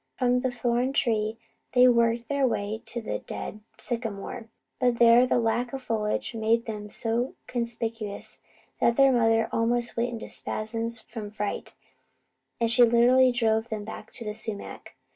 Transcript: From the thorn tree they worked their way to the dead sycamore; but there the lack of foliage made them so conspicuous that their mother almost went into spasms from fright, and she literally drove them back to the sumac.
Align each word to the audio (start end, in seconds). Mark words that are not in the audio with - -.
From 0.17 0.39
the 0.39 0.49
thorn 0.49 0.93
tree 0.93 1.37
they 1.73 1.87
worked 1.87 2.27
their 2.27 2.47
way 2.47 2.81
to 2.85 3.01
the 3.03 3.19
dead 3.19 3.59
sycamore; 3.77 4.47
but 4.79 4.97
there 4.97 5.27
the 5.27 5.37
lack 5.37 5.73
of 5.73 5.83
foliage 5.83 6.33
made 6.33 6.65
them 6.65 6.89
so 6.89 7.35
conspicuous 7.45 8.39
that 8.79 8.95
their 8.95 9.11
mother 9.11 9.47
almost 9.51 9.95
went 9.95 10.09
into 10.09 10.27
spasms 10.27 11.01
from 11.01 11.29
fright, 11.29 11.75
and 12.59 12.71
she 12.71 12.81
literally 12.83 13.31
drove 13.31 13.69
them 13.69 13.83
back 13.83 14.09
to 14.13 14.25
the 14.25 14.33
sumac. 14.33 14.95